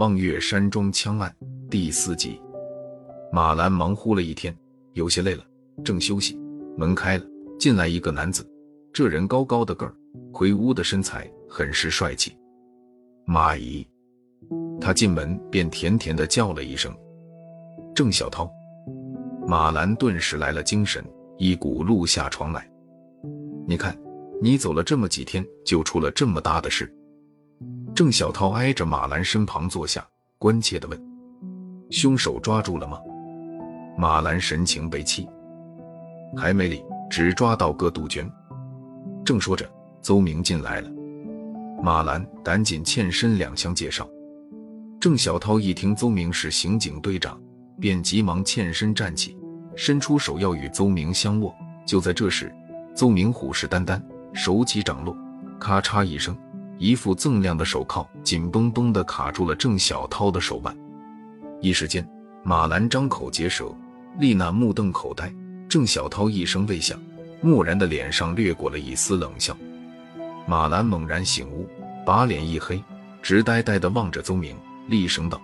[0.00, 1.30] 望月山庄枪案
[1.68, 2.40] 第四集，
[3.30, 4.56] 马兰忙乎了一天，
[4.94, 5.44] 有些累了，
[5.84, 6.40] 正休息，
[6.76, 7.24] 门开了，
[7.58, 8.50] 进来一个男子。
[8.94, 9.94] 这人高高的个儿，
[10.32, 12.34] 魁梧的身材，很是帅气。
[13.26, 13.86] 马姨，
[14.80, 16.90] 他进门便甜甜的叫了一声
[17.94, 18.50] ：“郑小涛。”
[19.46, 21.04] 马兰顿时来了精神，
[21.36, 22.66] 一骨碌下床来。
[23.66, 23.94] 你看，
[24.42, 26.90] 你走了这么几天，就出了这么大的事。
[27.94, 30.06] 郑小涛挨着马兰身旁坐下，
[30.38, 30.98] 关切地问
[31.90, 32.98] ：“凶手抓住了吗？”
[33.98, 35.28] 马兰神情悲戚
[36.36, 38.30] ：“还没理，只抓到个杜鹃。”
[39.26, 40.90] 正说着，邹明进来了。
[41.82, 44.08] 马兰赶紧欠身两相介绍。
[44.98, 47.38] 郑小涛一听邹明是刑警队长，
[47.78, 49.36] 便急忙欠身站起，
[49.76, 51.54] 伸出手要与邹明相握。
[51.86, 52.50] 就在这时，
[52.94, 54.00] 邹明虎视眈眈，
[54.32, 55.16] 手起掌落，
[55.58, 56.36] 咔嚓一声。
[56.78, 60.74] 一副锃亮的手铐紧绷绷地卡住了郑小涛的手腕，
[61.60, 62.08] 一时间，
[62.42, 63.70] 马兰张口结舌，
[64.18, 65.30] 丽娜目瞪口呆。
[65.68, 66.98] 郑小涛一声未响，
[67.42, 69.54] 木然的脸上掠过了一丝冷笑。
[70.46, 71.68] 马兰猛然醒悟，
[72.06, 72.82] 把脸一黑，
[73.20, 74.56] 直呆呆地望着邹明，
[74.88, 75.38] 厉声道：“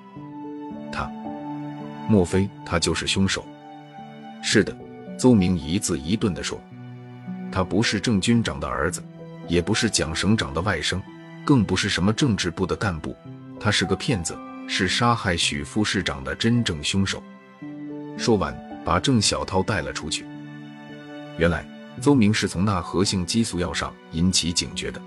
[0.90, 1.06] 他，
[2.08, 3.44] 莫非他就是凶手
[4.42, 4.74] ？”“是的。”
[5.18, 6.58] 邹明一字一顿地说
[7.56, 9.02] ，“他不是郑军长的儿子，
[9.48, 11.00] 也不是蒋省长的外甥。”
[11.42, 13.16] 更不是什么政治部的干部，
[13.58, 14.36] 他是个骗子，
[14.68, 17.22] 是杀害许副市长的真正凶手。
[18.18, 20.26] 说完，把郑小涛带了出去。
[21.38, 21.66] 原来，
[21.98, 25.00] 邹明是从那何姓激素药上引起警觉的。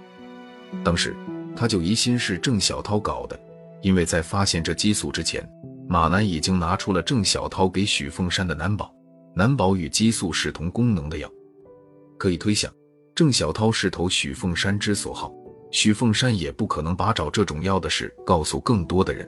[0.84, 1.16] 当时，
[1.56, 3.40] 他就疑心是郑小涛搞的，
[3.84, 5.48] 因为在发现这激素之前，
[5.88, 8.92] 马兰已经拿出了郑小涛给许凤山的男宝。
[9.36, 11.30] 男宝与激素是同功能的药。
[12.20, 12.72] 可以推想，
[13.16, 15.34] 郑小涛是投许凤山之所好。
[15.72, 19.28] 许凤山也不可能把找这种药的事告诉更多的人。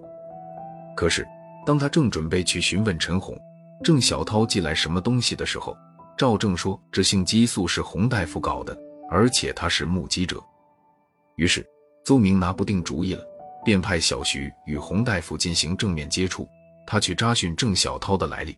[0.96, 1.26] 可是，
[1.66, 3.36] 当他正准备去询问陈红，
[3.84, 5.76] 郑小涛寄来什么东西的时候，
[6.18, 8.78] 赵正说这性激素是洪大夫搞的，
[9.10, 10.44] 而且他是目击者。
[11.38, 11.66] 于是，
[12.04, 13.24] 邹明拿不定主意了，
[13.64, 16.48] 便派小徐与洪大夫进行正面接触，
[16.86, 18.58] 他去查询郑小涛的来历。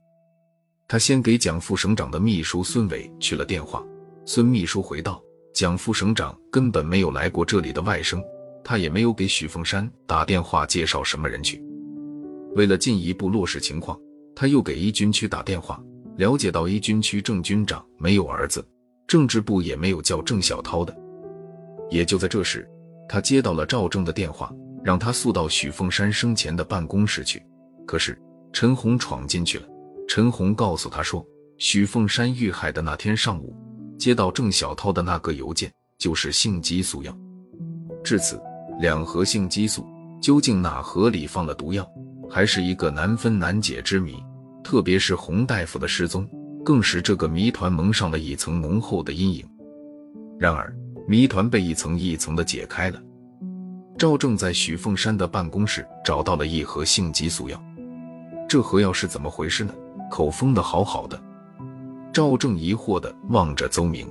[0.87, 3.83] 他先给蒋副省长的秘书孙伟去了电话，
[4.25, 5.21] 孙秘书回道。
[5.53, 8.19] 蒋副省长根本没有来过这里的外甥，
[8.63, 11.63] 他也没有给许凤山打电话介绍什么人去。
[12.55, 13.95] 为了进一步落实情况，
[14.35, 15.79] 他又给一军区打电话，
[16.17, 18.65] 了解到一军区郑军长没有儿子，
[19.05, 20.95] 政治部也没有叫郑小涛的。
[21.91, 22.67] 也就在这时，
[23.07, 24.51] 他接到了赵正的电话，
[24.83, 27.39] 让他速到许凤山生前的办公室去。
[27.85, 28.19] 可是
[28.51, 29.67] 陈红闯进去了，
[30.07, 31.23] 陈红告诉他说，
[31.59, 33.55] 许凤山遇害的那天上午。
[34.03, 37.17] 接到郑小涛的那个邮件，就是性激素药。
[38.03, 38.37] 至此，
[38.81, 39.87] 两盒性激素
[40.21, 41.89] 究竟哪盒里放了毒药，
[42.29, 44.21] 还是一个难分难解之谜。
[44.61, 46.27] 特别是洪大夫的失踪，
[46.65, 49.45] 更使这个谜团蒙上了一层浓厚的阴影。
[50.37, 50.75] 然而，
[51.07, 53.01] 谜团被一层一层的解开了。
[53.97, 57.57] 赵正在许凤山的办公室找到了一盒性激素药，
[58.49, 59.73] 这盒药是怎么回事呢？
[60.11, 61.17] 口封的好好的。
[62.13, 64.07] 赵正疑惑地望着邹明，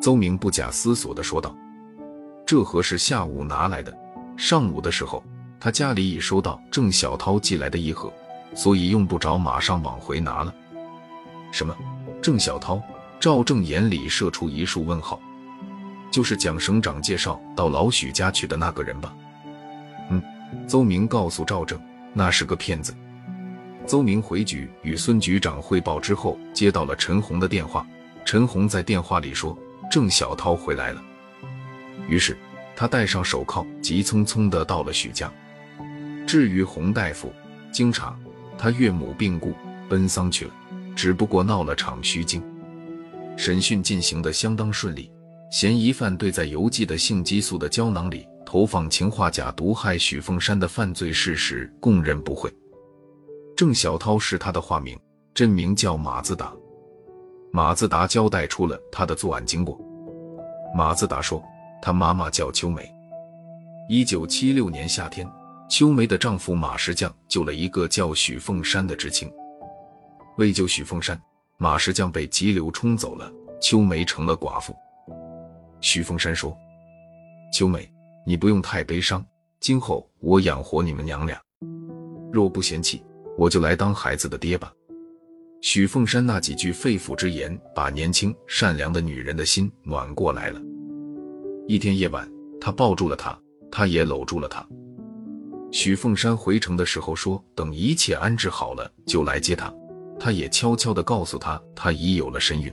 [0.00, 1.56] 邹明不假思索地说道
[2.44, 3.96] ：“这盒是下午拿来的，
[4.36, 5.22] 上午的时候
[5.60, 8.12] 他家里已收到郑小涛寄来的一盒，
[8.56, 10.52] 所以用不着马上往回拿了。”
[11.52, 11.72] 什么？
[12.20, 12.82] 郑小涛？
[13.20, 15.20] 赵正眼里射出一束问号。
[16.10, 19.14] 就是蒋省长介绍到老许家去的那个人吧？
[20.10, 20.20] 嗯，
[20.66, 21.80] 邹明告诉赵正，
[22.12, 22.92] 那是个骗子。
[23.86, 27.86] 邹明回局与孙局长汇报之后，接到了陈红的电话。
[28.24, 29.56] 陈红在电话里说
[29.88, 31.00] ：“郑小涛回来了。”
[32.08, 32.36] 于是
[32.74, 35.32] 他戴上手铐，急匆匆地到了许家。
[36.26, 37.32] 至于洪大夫，
[37.70, 38.18] 经查，
[38.58, 39.54] 他岳母病故，
[39.88, 40.50] 奔丧去了，
[40.96, 42.42] 只不过闹了场虚惊。
[43.36, 45.08] 审讯进行的相当顺利，
[45.52, 52.52] 嫌疑犯对在邮寄的性激素的胶囊里投放氰化钾毒害许凤山的犯罪事实供认不讳。
[53.56, 55.00] 郑小涛是他的化名，
[55.32, 56.52] 真名叫马自达。
[57.50, 59.80] 马自达交代出了他的作案经过。
[60.74, 61.42] 马自达说，
[61.80, 62.86] 他妈妈叫秋梅。
[63.88, 65.26] 一九七六年夏天，
[65.70, 69.32] 秋梅的丈夫马石匠救了一个叫许凤山的知青。
[70.36, 71.18] 为救许凤山，
[71.56, 74.76] 马石匠被急流冲走了，秋梅成了寡妇。
[75.80, 76.54] 许凤山说
[77.54, 77.90] ：“秋梅，
[78.26, 79.24] 你不用太悲伤，
[79.60, 81.40] 今后我养活你们娘俩，
[82.30, 83.02] 若不嫌弃。”
[83.36, 84.72] 我就来当孩子的爹吧。
[85.62, 90.60] 许凤山那几句肺腑之言，把年轻善良的女人的心暖过来了。
[91.66, 92.30] 一天夜晚，
[92.60, 93.36] 他抱住了她，
[93.70, 94.66] 她也搂住了他。
[95.72, 99.72] 许凤山回城的时候说，等一切安置好了就来接她。
[100.18, 102.72] 他也悄悄地告诉她，她已有了身孕。